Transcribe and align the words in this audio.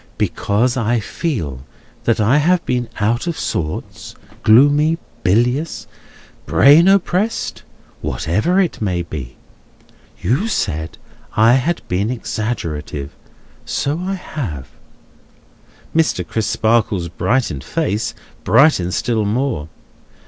Because 0.17 0.77
I 0.77 0.99
feel 0.99 1.63
that 2.05 2.19
I 2.19 2.37
have 2.39 2.65
been 2.65 2.89
out 2.99 3.27
of 3.27 3.37
sorts, 3.37 4.15
gloomy, 4.41 4.97
bilious, 5.21 5.85
brain 6.47 6.87
oppressed, 6.87 7.61
whatever 8.01 8.59
it 8.59 8.81
may 8.81 9.03
be. 9.03 9.35
You 10.19 10.47
said 10.47 10.97
I 11.37 11.53
had 11.53 11.87
been 11.87 12.09
exaggerative. 12.09 13.11
So 13.63 13.99
I 13.99 14.15
have." 14.15 14.69
Mr. 15.95 16.27
Crisparkle's 16.27 17.07
brightened 17.07 17.63
face 17.63 18.15
brightens 18.43 18.95
still 18.95 19.23
more. 19.23 19.69